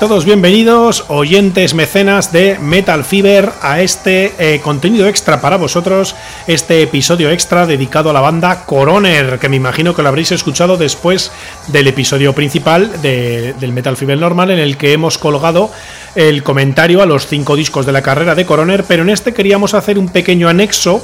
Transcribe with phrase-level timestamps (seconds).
[0.00, 6.16] Todos bienvenidos, oyentes mecenas de Metal Fever, a este eh, contenido extra para vosotros,
[6.48, 10.76] este episodio extra dedicado a la banda Coroner, que me imagino que lo habréis escuchado
[10.76, 11.30] después
[11.68, 15.70] del episodio principal del Metal Fever normal, en el que hemos colgado
[16.16, 19.74] el comentario a los cinco discos de la carrera de Coroner, pero en este queríamos
[19.74, 21.00] hacer un pequeño anexo,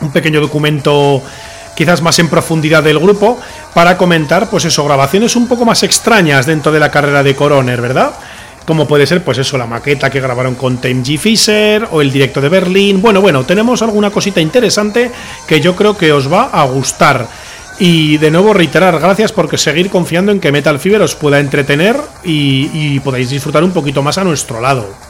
[0.00, 1.24] un pequeño documento
[1.74, 3.38] quizás más en profundidad del grupo,
[3.74, 7.80] para comentar, pues eso, grabaciones un poco más extrañas dentro de la carrera de Coroner,
[7.80, 8.12] ¿verdad?
[8.66, 11.18] Como puede ser, pues eso, la maqueta que grabaron con Tim G.
[11.18, 13.00] Fisher o el directo de Berlín.
[13.00, 15.10] Bueno, bueno, tenemos alguna cosita interesante
[15.48, 17.26] que yo creo que os va a gustar.
[17.78, 21.96] Y de nuevo reiterar, gracias porque seguir confiando en que Metal Fever os pueda entretener
[22.22, 25.09] y, y podáis disfrutar un poquito más a nuestro lado.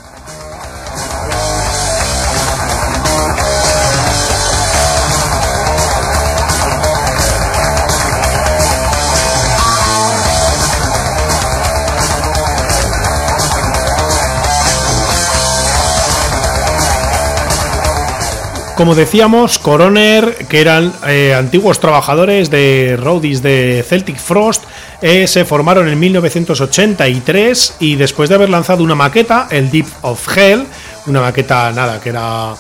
[18.81, 24.65] Como decíamos, Coroner, que eran eh, antiguos trabajadores de Roadies de Celtic Frost,
[25.03, 30.27] eh, se formaron en 1983 y después de haber lanzado una maqueta, el Deep of
[30.35, 30.65] Hell,
[31.05, 32.55] una maqueta nada, que era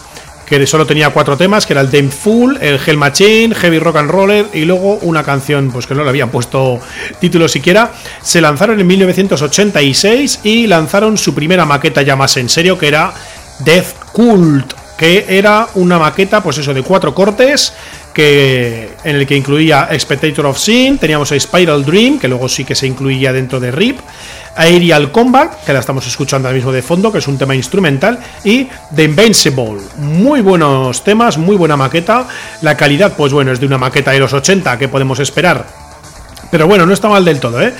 [0.44, 3.96] que solo tenía cuatro temas, que era el Dame Full, el Hell Machine, Heavy Rock
[3.96, 6.80] and Roller y luego una canción pues que no le habían puesto
[7.18, 7.92] título siquiera.
[8.20, 13.14] Se lanzaron en 1986 y lanzaron su primera maqueta ya más en serio que era
[13.60, 17.72] Death Cult que era una maqueta, pues eso, de cuatro cortes,
[18.12, 22.66] que, en el que incluía Spectator of Sin, teníamos a Spiral Dream, que luego sí
[22.66, 23.98] que se incluía dentro de RIP,
[24.56, 28.18] Aerial Combat, que la estamos escuchando ahora mismo de fondo, que es un tema instrumental,
[28.44, 29.80] y The Invincible.
[29.96, 32.28] Muy buenos temas, muy buena maqueta.
[32.60, 35.66] La calidad, pues bueno, es de una maqueta de los 80 que podemos esperar.
[36.50, 37.72] Pero bueno, no está mal del todo, ¿eh?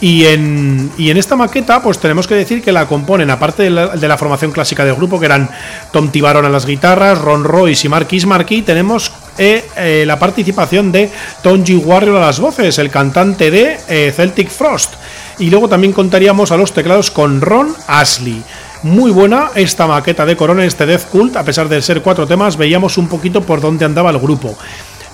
[0.00, 4.18] Y en, en esta maqueta, pues tenemos que decir que la componen, aparte de la,
[4.18, 5.48] formación clásica del grupo, que eran
[5.90, 10.92] Tom Tibaron a las guitarras, Ron Royce y Marquis Marquis, tenemos eh, eh, la participación
[10.92, 11.10] de
[11.42, 11.82] Tom G.
[11.82, 14.94] Warrior a las voces, el cantante de eh, Celtic Frost.
[15.38, 18.42] Y luego también contaríamos a los teclados con Ron Ashley.
[18.82, 22.58] Muy buena esta maqueta de Corona, este Death Cult, a pesar de ser cuatro temas,
[22.58, 24.56] veíamos un poquito por dónde andaba el grupo.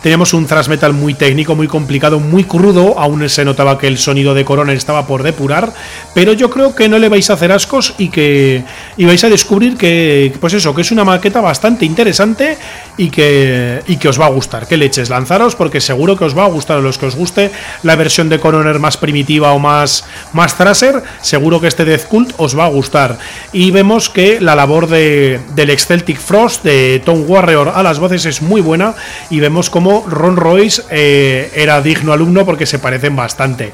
[0.03, 2.99] Teníamos un thrash metal muy técnico, muy complicado, muy crudo.
[2.99, 5.73] Aún se notaba que el sonido de Corona estaba por depurar.
[6.13, 8.65] Pero yo creo que no le vais a hacer ascos y que
[8.97, 12.59] y vais a descubrir que, pues eso, que es una maqueta bastante interesante
[12.97, 14.67] y que, y que os va a gustar.
[14.67, 17.51] Que leches, lanzaros porque seguro que os va a gustar a los que os guste
[17.85, 21.03] la versión de Coroner más primitiva o más, más thrasher.
[21.21, 23.19] Seguro que este Death Cult os va a gustar.
[23.53, 27.99] Y vemos que la labor de, del ex Celtic Frost, de Tom Warrior a las
[27.99, 28.95] voces, es muy buena.
[29.31, 29.71] Y vemos
[30.01, 33.73] Ron Royce eh, era digno alumno porque se parecen bastante.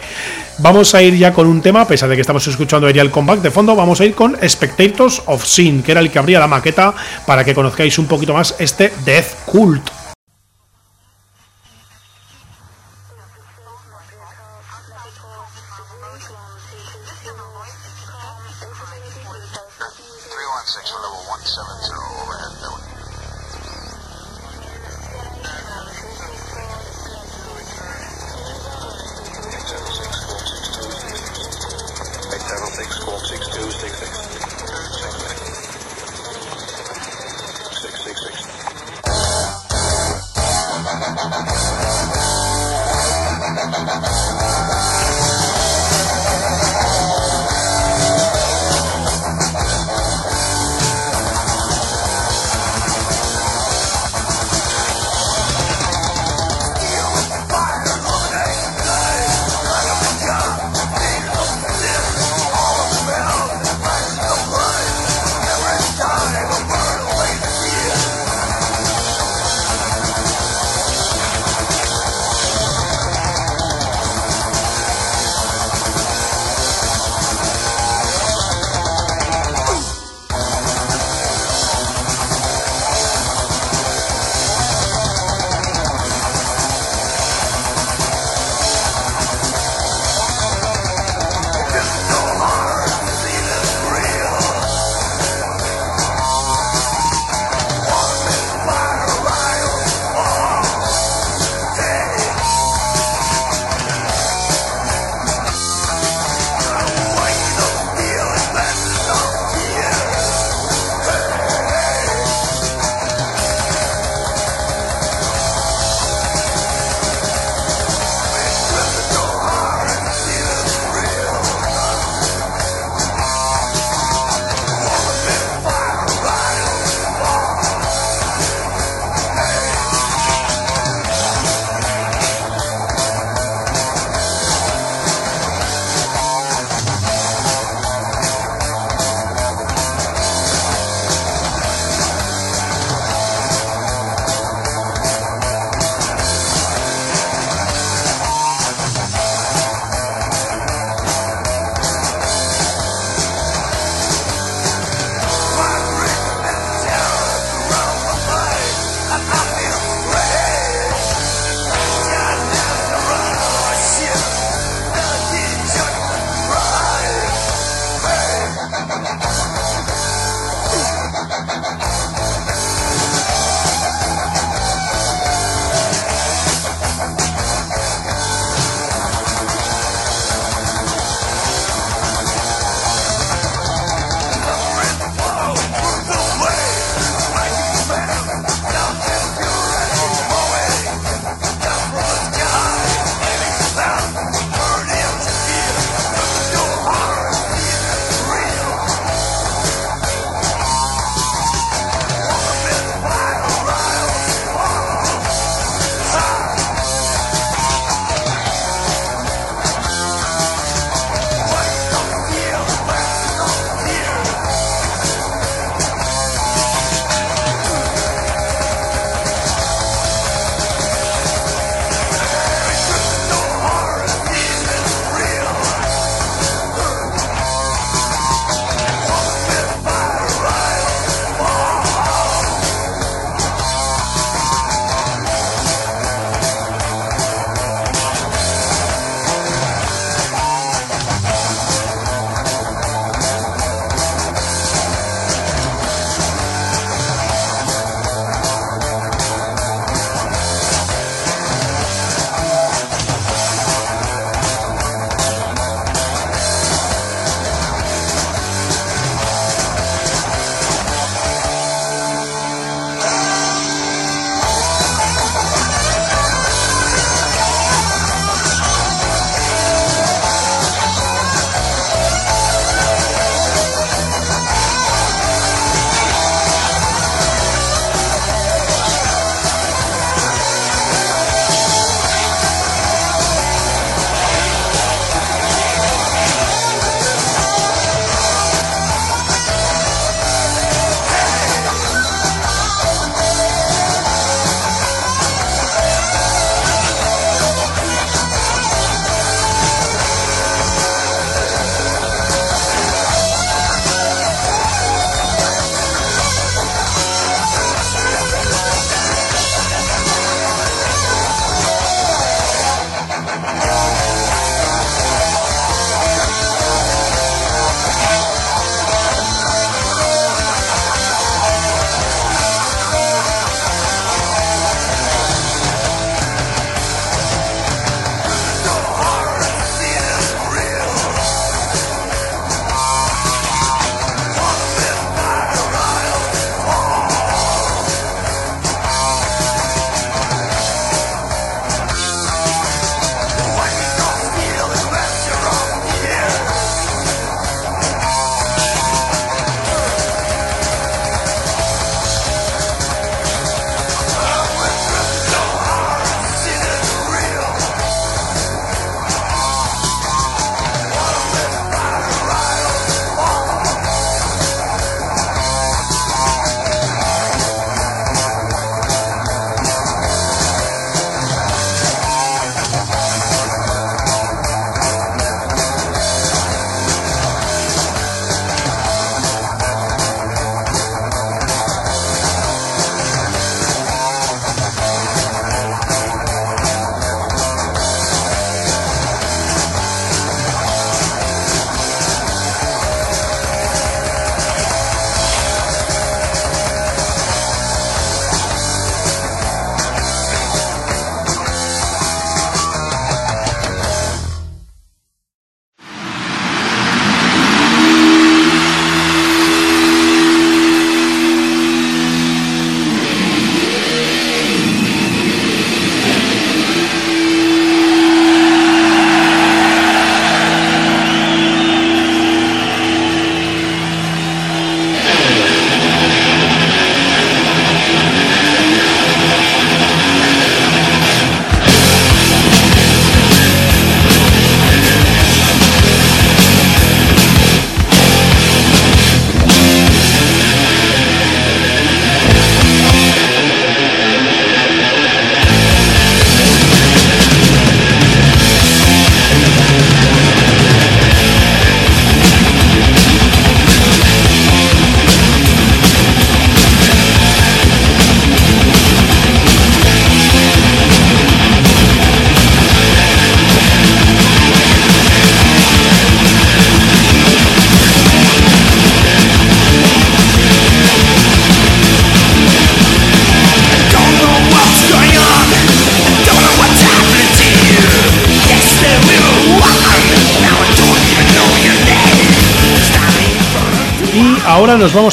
[0.59, 3.43] Vamos a ir ya con un tema, a pesar de que estamos escuchando el Compact
[3.43, 6.49] de fondo, vamos a ir con Spectators of Sin, que era el que abría la
[6.49, 6.95] maqueta
[7.27, 9.98] para que conozcáis un poquito más este Death Cult.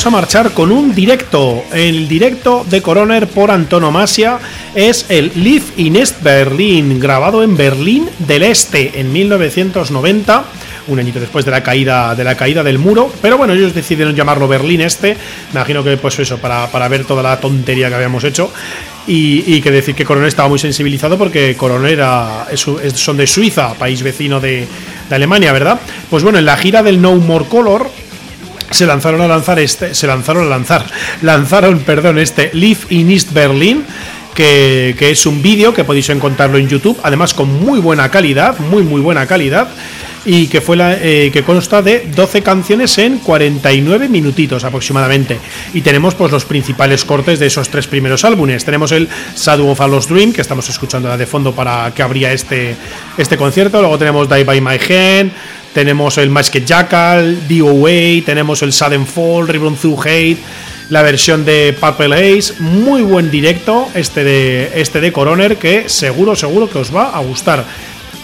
[0.06, 1.64] A marchar con un directo.
[1.74, 4.38] El directo de Coroner por antonomasia
[4.76, 10.46] es el Live in East Berlin, grabado en Berlín del Este en 1990
[10.88, 13.12] un añito después de la caída de la caída del muro.
[13.22, 15.14] Pero bueno, ellos decidieron llamarlo Berlín Este.
[15.54, 18.52] Me imagino que pues eso, para, para ver toda la tontería que habíamos hecho.
[19.08, 22.00] Y, que decir que Coronel estaba muy sensibilizado porque Coronel
[22.56, 24.68] son de Suiza, país vecino de
[25.12, 25.80] Alemania, ¿verdad?
[26.10, 27.88] Pues bueno, en la gira del No More Color
[28.76, 30.86] se lanzaron a lanzar este, se lanzaron a lanzar,
[31.22, 33.86] lanzaron, perdón, este Live in East Berlin.
[34.36, 38.60] Que, que es un vídeo que podéis encontrarlo en YouTube, además con muy buena calidad,
[38.60, 39.70] muy muy buena calidad
[40.26, 45.38] y que fue la eh, que consta de 12 canciones en 49 minutitos aproximadamente.
[45.74, 48.66] Y tenemos pues los principales cortes de esos tres primeros álbumes.
[48.66, 52.76] Tenemos el Shadow of a Dream, que estamos escuchando de fondo para que abría este,
[53.18, 53.80] este concierto.
[53.80, 55.32] Luego tenemos Die by My Hand,
[55.76, 60.38] tenemos el Masked Jackal, DOA, tenemos el Sudden Fall, Ribbon Through Hate,
[60.88, 62.54] la versión de Purple Ace.
[62.60, 67.20] Muy buen directo este de, este de Coroner que seguro, seguro que os va a
[67.20, 67.66] gustar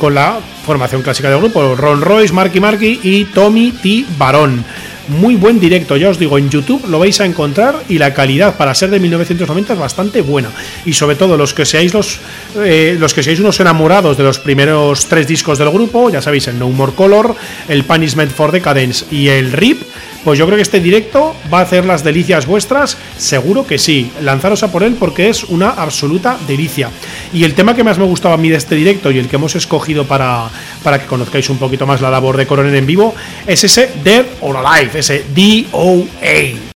[0.01, 4.03] con la formación clásica del grupo, Ron Royce, Marky Marky y Tommy T.
[4.17, 4.65] Barón.
[5.09, 8.57] Muy buen directo, ya os digo, en YouTube lo vais a encontrar y la calidad
[8.57, 10.49] para ser de 1990 es bastante buena.
[10.85, 12.19] Y sobre todo los que seáis los,
[12.55, 16.47] eh, los que seáis unos enamorados de los primeros tres discos del grupo, ya sabéis,
[16.47, 17.35] el No More Color,
[17.67, 19.81] el Punishment for Decadence y el RIP,
[20.23, 24.11] pues yo creo que este directo va a hacer las delicias vuestras, seguro que sí.
[24.21, 26.89] Lanzaros a por él porque es una absoluta delicia.
[27.33, 29.37] Y el tema que más me gustaba a mí de este directo y el que
[29.37, 30.49] hemos escogido para,
[30.83, 33.15] para que conozcáis un poquito más la labor de Coronel en vivo
[33.47, 36.70] es ese Dead or Alive, ese DOA.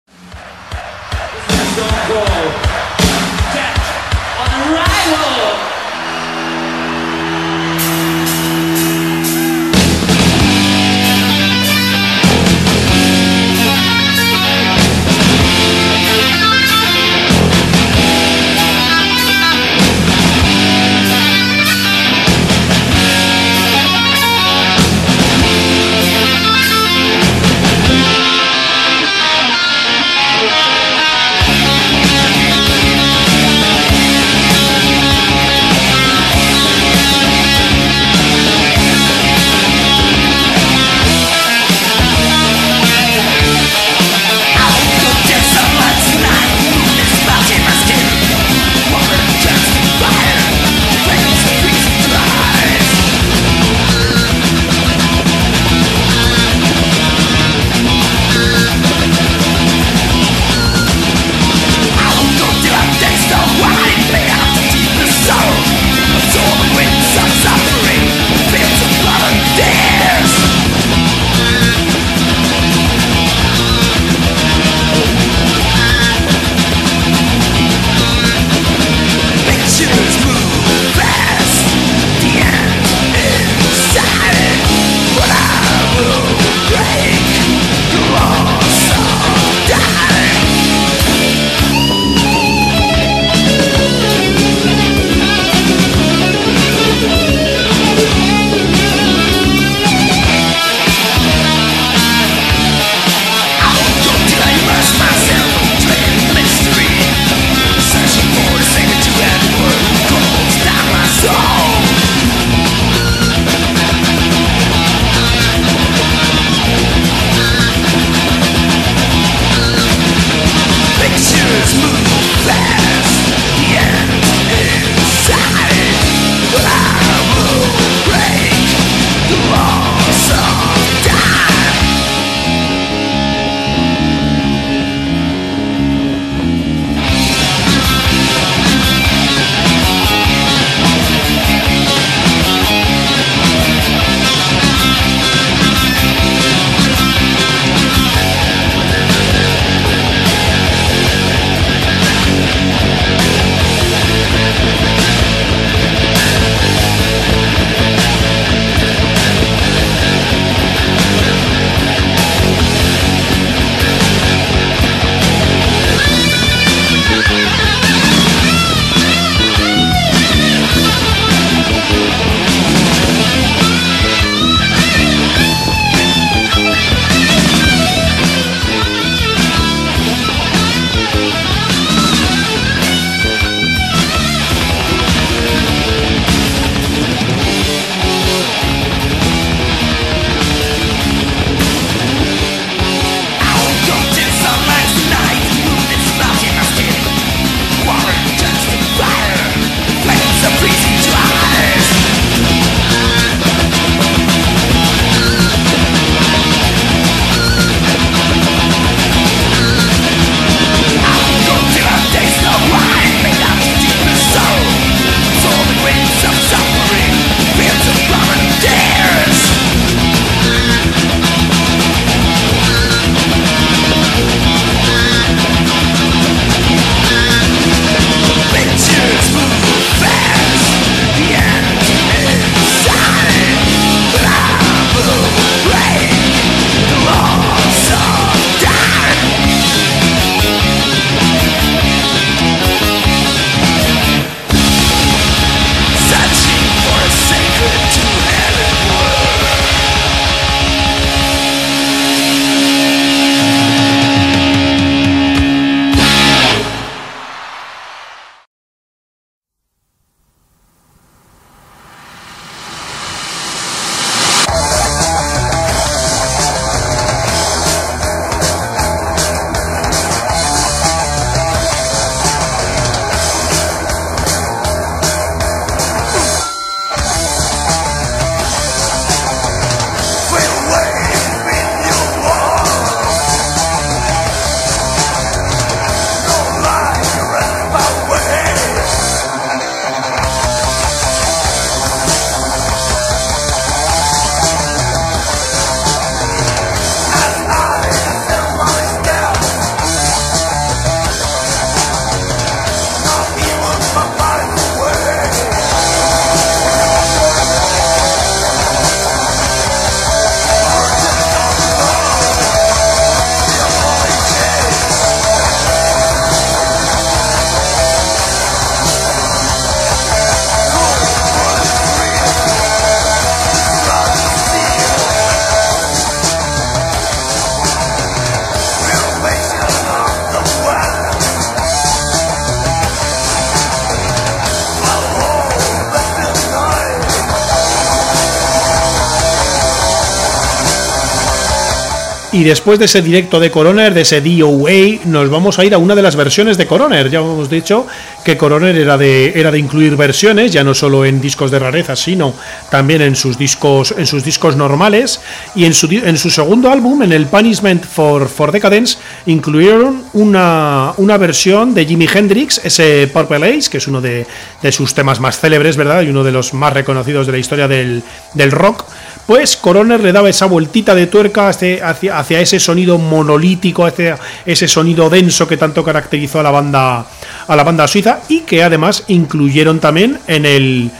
[342.42, 345.78] Y después de ese directo de Coroner, de ese DOA, nos vamos a ir a
[345.78, 347.08] una de las versiones de Coroner.
[347.12, 347.86] Ya hemos dicho
[348.26, 351.96] que Coroner era de, era de incluir versiones, ya no solo en discos de rareza,
[351.96, 352.34] sino
[352.72, 355.22] también en sus discos, en sus discos normales.
[355.54, 360.94] Y en su, en su segundo álbum, en el Punishment for, for Decadence, incluyeron una,
[360.98, 364.26] una versión de Jimi Hendrix, ese Purple Ace, que es uno de,
[364.64, 366.02] de sus temas más célebres, ¿verdad?
[366.02, 368.02] Y uno de los más reconocidos de la historia del,
[368.34, 368.86] del rock
[369.28, 375.10] pues Coroner le daba esa vueltita de tuerca hacia, ese sonido monolítico, hacia ese sonido
[375.10, 377.06] denso que tanto caracterizó a la banda
[377.48, 380.92] a la banda suiza y que además incluyeron también en el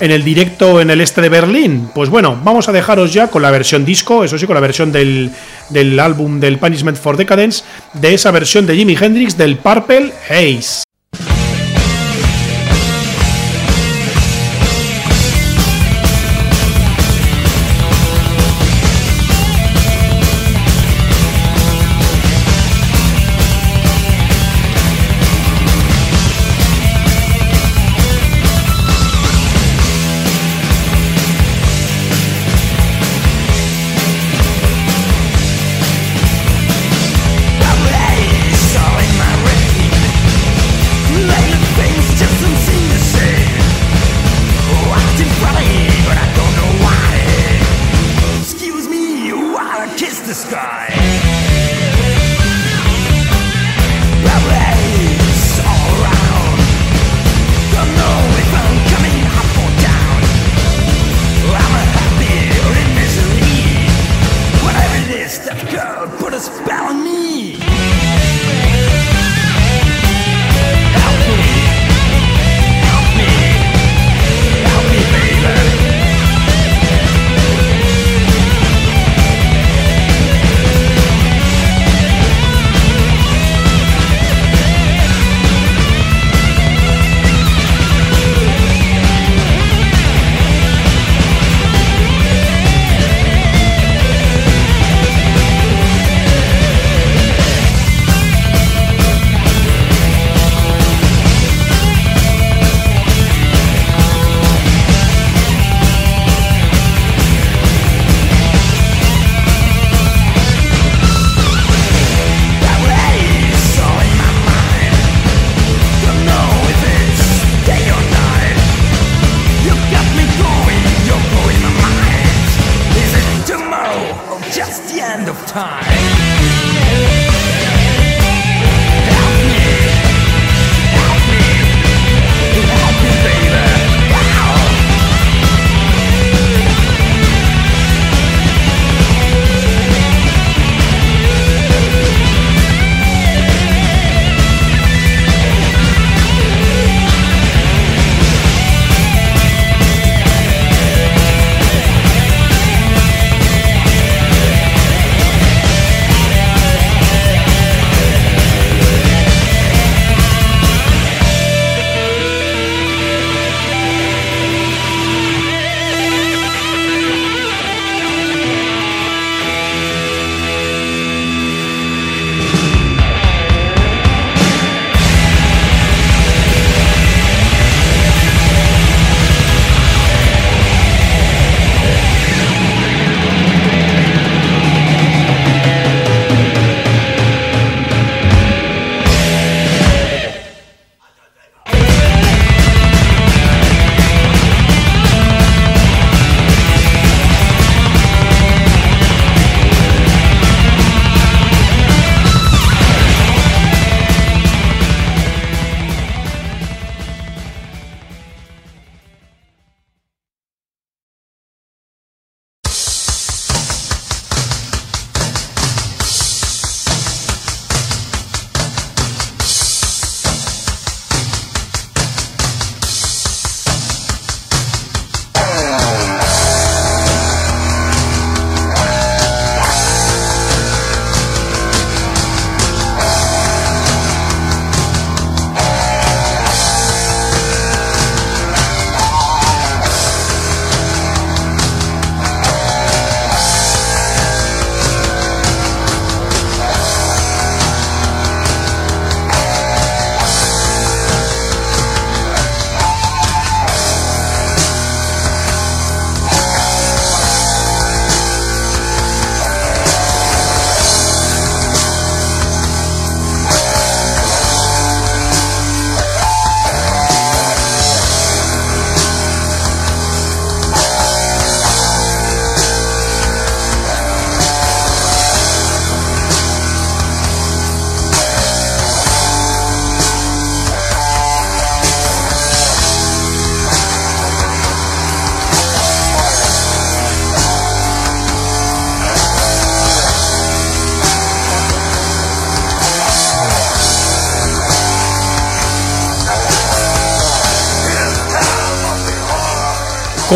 [0.00, 1.90] en el directo en el este de Berlín.
[1.94, 4.92] Pues bueno, vamos a dejaros ya con la versión disco, eso sí, con la versión
[4.92, 5.30] del,
[5.70, 7.64] del álbum del Punishment for Decadence,
[7.94, 10.87] de esa versión de Jimi Hendrix del Purple Haze.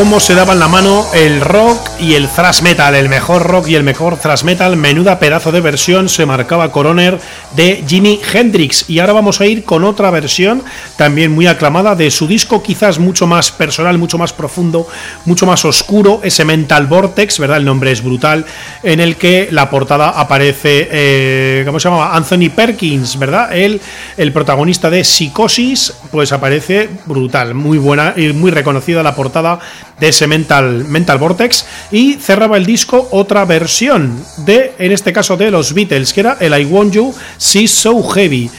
[0.03, 3.77] Cómo se daban la mano el rock y el thrash metal, el mejor rock y
[3.77, 7.21] el mejor thrash metal, menuda pedazo de versión se marcaba Coroner
[7.55, 8.91] de Jimi Hendrix.
[8.91, 10.65] Y ahora vamos a ir con otra versión
[10.96, 14.87] también muy aclamada de su disco quizás mucho más personal, mucho más profundo,
[15.24, 17.59] mucho más oscuro, ese Mental Vortex, ¿verdad?
[17.59, 18.44] El nombre es brutal,
[18.83, 22.14] en el que la portada aparece, eh, ¿cómo se llamaba?
[22.16, 23.57] Anthony Perkins, ¿verdad?
[23.57, 23.81] Él,
[24.16, 29.59] el protagonista de Psicosis, pues aparece brutal, muy buena y muy reconocida la portada
[29.98, 35.37] de ese Mental, Mental Vortex y cerraba el disco otra versión de, en este caso
[35.37, 38.50] de los Beatles, que era el I Want You, She's So Heavy.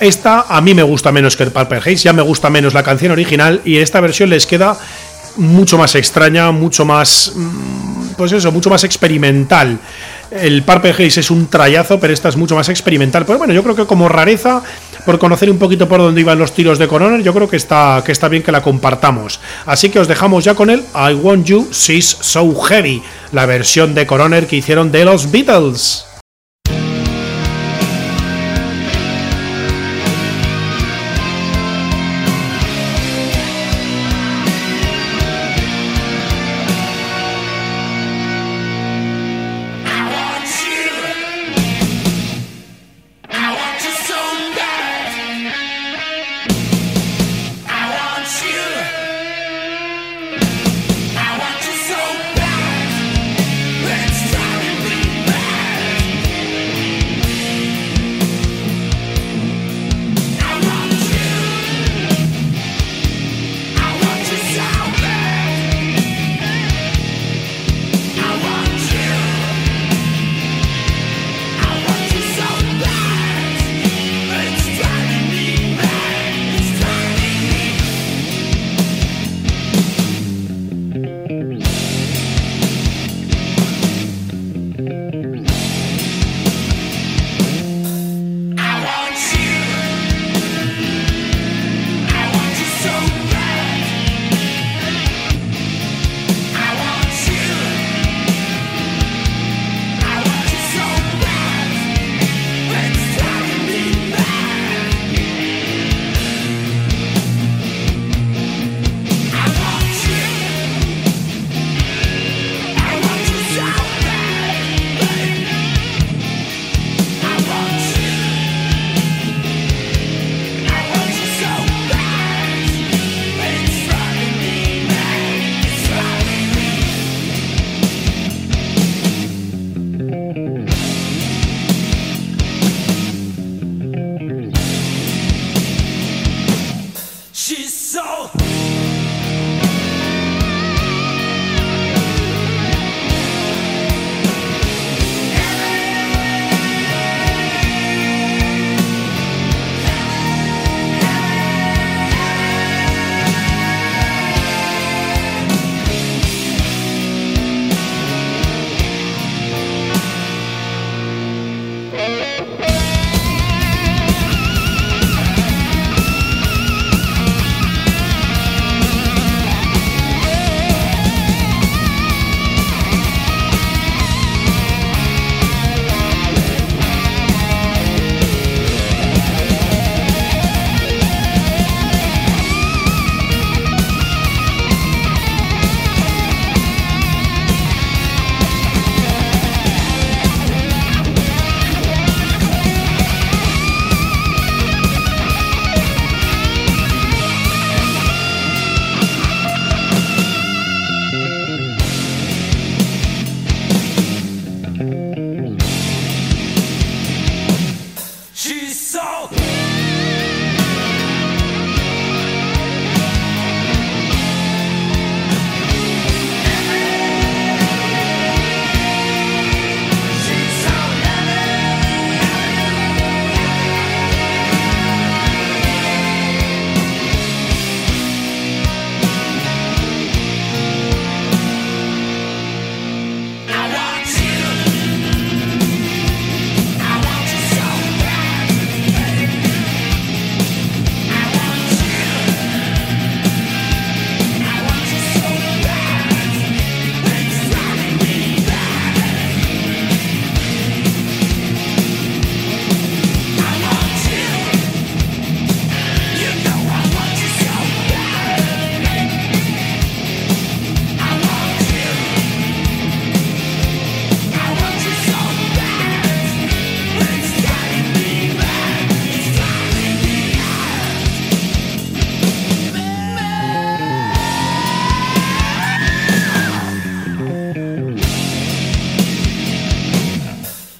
[0.00, 2.82] Esta a mí me gusta menos que el Purple Haze, ya me gusta menos la
[2.82, 4.76] canción original y esta versión les queda
[5.36, 9.78] mucho más extraña, mucho más, mm, pues eso, mucho más experimental.
[10.30, 13.24] El Purple Haze es un trayazo, pero esta es mucho más experimental.
[13.24, 14.62] Pero bueno, yo creo que como rareza,
[15.04, 18.02] por conocer un poquito por dónde iban los tiros de Coroner, yo creo que está,
[18.04, 19.40] que está bien que la compartamos.
[19.66, 23.94] Así que os dejamos ya con el I Want You, She's So Heavy, la versión
[23.94, 26.06] de Coroner que hicieron de los Beatles.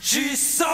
[0.07, 0.65] 举手。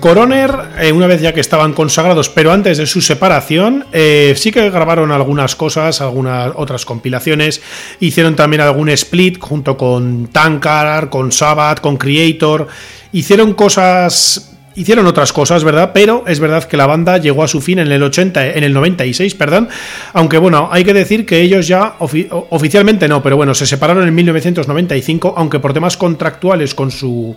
[0.00, 4.50] Coroner, eh, una vez ya que estaban consagrados, pero antes de su separación, eh, sí
[4.50, 7.62] que grabaron algunas cosas, algunas otras compilaciones.
[8.00, 12.66] Hicieron también algún split junto con Tankard, con Sabbath, con Creator.
[13.12, 14.46] Hicieron cosas.
[14.76, 15.90] Hicieron otras cosas, ¿verdad?
[15.92, 18.72] Pero es verdad que la banda llegó a su fin en el 80, en el
[18.72, 19.68] 96, perdón.
[20.12, 24.14] Aunque bueno, hay que decir que ellos ya oficialmente no, pero bueno, se separaron en
[24.14, 27.36] 1995, aunque por temas contractuales con su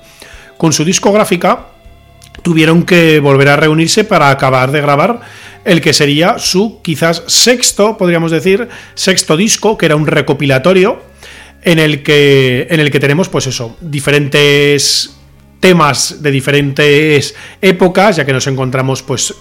[0.58, 1.73] con su discográfica
[2.44, 5.22] tuvieron que volver a reunirse para acabar de grabar
[5.66, 11.02] el que sería su quizás sexto, podríamos decir, sexto disco, que era un recopilatorio
[11.64, 15.16] en el que, en el que tenemos, pues eso, diferentes
[15.60, 19.34] temas de diferentes épocas, ya que nos encontramos, pues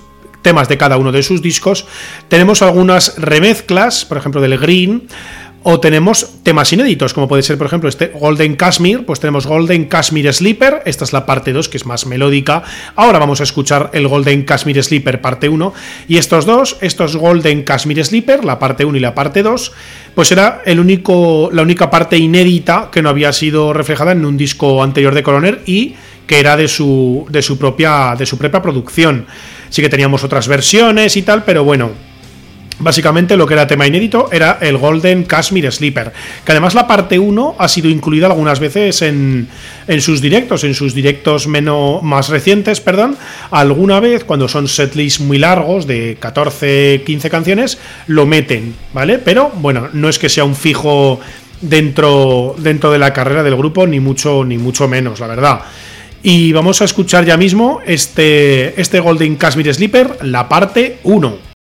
[0.43, 1.87] temas de cada uno de sus discos.
[2.29, 5.09] Tenemos algunas remezclas, por ejemplo, del Green,
[5.65, 9.85] o tenemos temas inéditos, como puede ser, por ejemplo, este Golden Kashmir, pues tenemos Golden
[9.85, 12.63] Kashmir Sleeper, esta es la parte 2, que es más melódica.
[12.97, 15.73] Ahora vamos a escuchar el Golden Kashmir Sleeper parte 1.
[16.09, 19.73] Y estos dos, estos Golden Kashmir Sleeper, la parte 1 y la parte 2,
[20.15, 24.37] pues era el único, la única parte inédita que no había sido reflejada en un
[24.37, 25.95] disco anterior de Coroner y
[26.27, 29.27] que era de su, de su, propia, de su propia producción.
[29.69, 31.91] Sí que teníamos otras versiones y tal, pero bueno,
[32.83, 36.13] Básicamente lo que era tema inédito era el Golden Kashmir Sleeper,
[36.45, 39.49] que además la parte 1 ha sido incluida algunas veces en,
[40.01, 43.17] sus directos, en sus directos menos, más recientes, perdón,
[43.53, 47.79] alguna vez cuando son setlists muy largos de 14, 15 canciones,
[48.09, 49.19] lo meten, ¿vale?
[49.19, 51.21] Pero bueno, no es que sea un fijo
[51.61, 55.61] dentro, dentro de la carrera del grupo, ni mucho, ni mucho menos, la verdad.
[56.25, 61.52] Y vamos a escuchar ya mismo este, este Golden Kashmir Sleeper, la parte 1.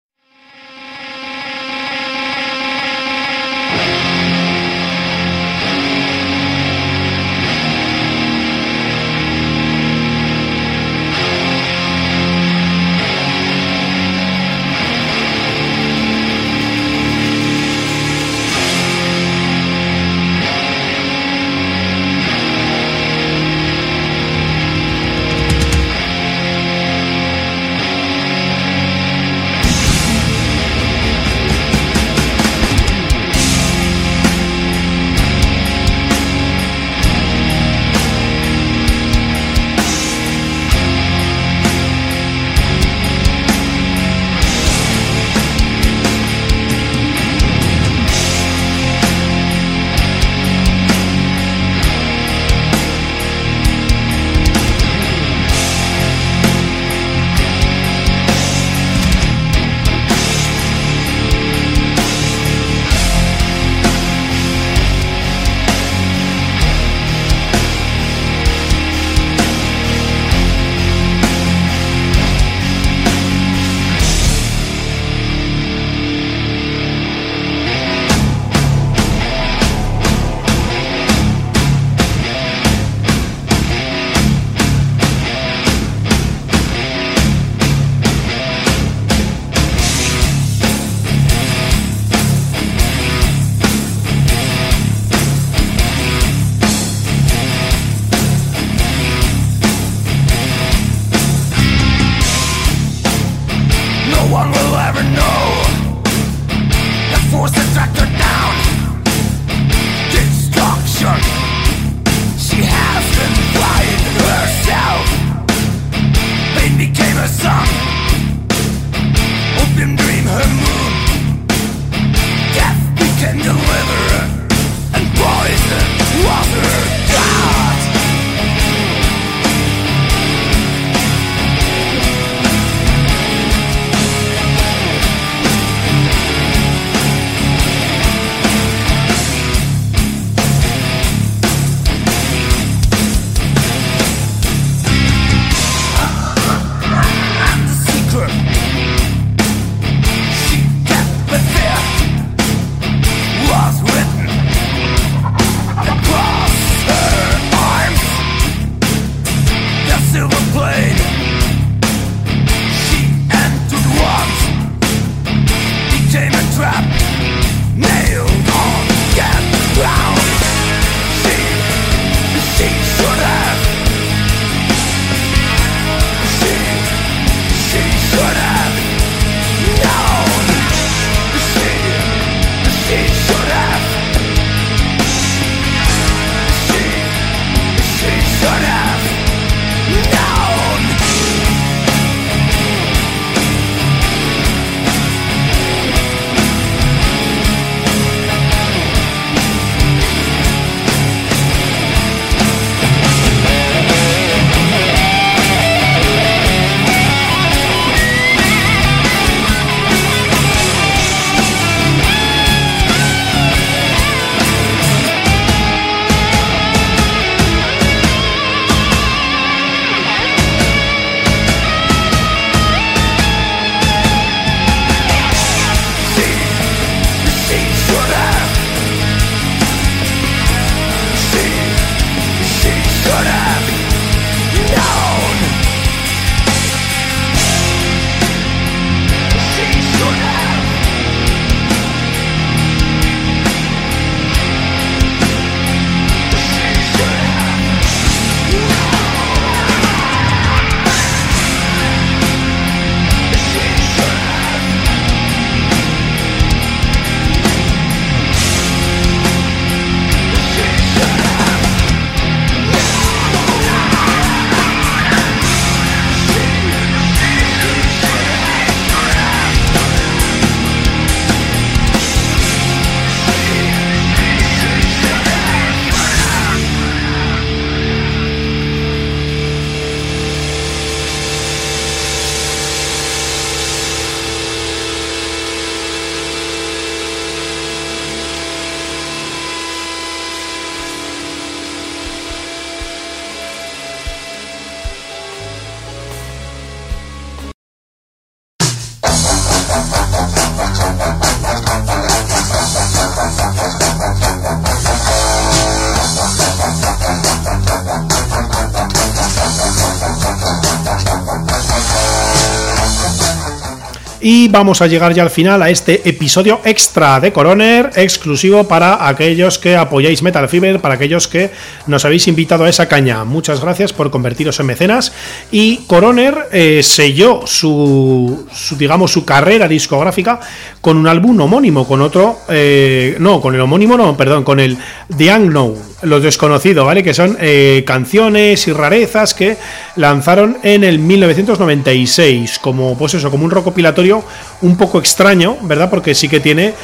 [314.25, 319.09] Y vamos a llegar ya al final a este episodio extra de Coroner, exclusivo para
[319.09, 321.51] aquellos que apoyáis Metal Fever, para aquellos que
[321.89, 323.25] nos habéis invitado a esa caña.
[323.25, 325.13] Muchas gracias por convertiros en mecenas.
[325.51, 328.47] Y Coroner eh, selló su,
[328.79, 330.39] digamos, su carrera discográfica
[330.81, 334.79] con un álbum homónimo, con otro, eh, no, con el homónimo no, perdón, con el
[335.17, 337.03] The Unknown, los desconocidos, ¿vale?
[337.03, 339.57] Que son eh, canciones y rarezas que
[339.97, 344.25] lanzaron en el 1996, como, pues eso, como un recopilatorio
[344.63, 345.91] un poco extraño, ¿verdad?
[345.91, 346.75] Porque sí que tiene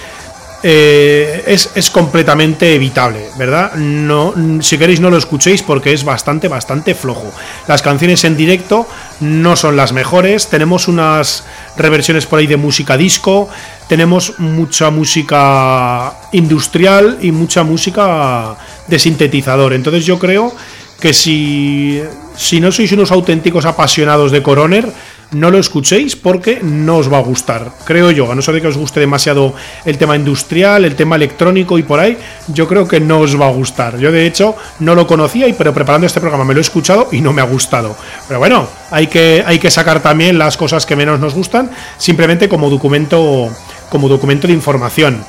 [0.65, 3.75] eh, es, completamente evitable, ¿verdad?
[3.75, 7.33] No, si queréis no lo escuchéis porque es bastante, bastante flojo.
[7.69, 8.89] Las canciones en directo
[9.21, 11.45] no son las mejores, tenemos unas
[11.77, 13.49] reversiones por ahí de música disco,
[13.89, 18.57] tenemos mucha música industrial y mucha música
[18.89, 19.73] de sintetizador.
[19.73, 20.53] Entonces yo creo
[21.01, 22.03] que si,
[22.37, 24.91] si no sois unos auténticos apasionados de Coroner,
[25.31, 28.69] no lo escuchéis porque no os va a gustar, creo yo, a no ser que
[28.69, 32.17] os guste demasiado el tema industrial, el tema electrónico y por ahí,
[32.49, 33.99] yo creo que no os va a gustar.
[33.99, 37.09] Yo de hecho no lo conocía, y pero preparando este programa me lo he escuchado
[37.13, 37.95] y no me ha gustado.
[38.27, 42.49] Pero bueno, hay que, hay que sacar también las cosas que menos nos gustan, simplemente
[42.49, 43.51] como documento,
[43.91, 45.23] como documento de información.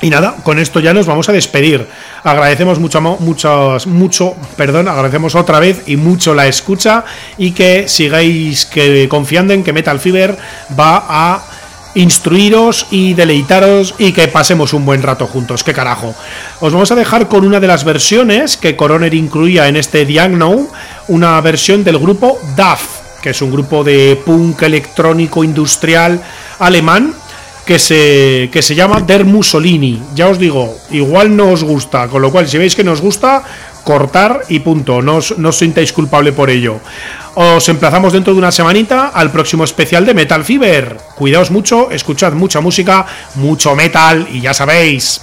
[0.00, 1.88] Y nada, con esto ya nos vamos a despedir.
[2.22, 7.04] Agradecemos mucho, mucho, mucho, perdón, agradecemos otra vez y mucho la escucha
[7.36, 10.36] y que sigáis que, confiando en que Metal Fever
[10.78, 11.42] va a
[11.94, 15.64] instruiros y deleitaros y que pasemos un buen rato juntos.
[15.64, 16.14] ¡Qué carajo!
[16.60, 20.68] Os vamos a dejar con una de las versiones que Coroner incluía en este Diagno,
[21.08, 22.82] una versión del grupo DAF,
[23.20, 26.22] que es un grupo de punk electrónico industrial
[26.60, 27.14] alemán
[27.68, 30.02] que se, que se llama Der Mussolini.
[30.14, 33.42] Ya os digo, igual no os gusta, con lo cual si veis que nos gusta,
[33.84, 36.80] cortar y punto, no os, no sintáis culpable por ello.
[37.34, 40.96] Os emplazamos dentro de una semanita al próximo especial de Metal Fever.
[41.14, 43.04] Cuidaos mucho, escuchad mucha música,
[43.34, 45.20] mucho metal y ya sabéis.